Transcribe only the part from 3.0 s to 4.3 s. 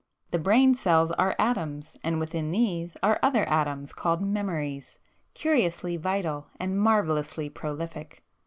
are other atoms called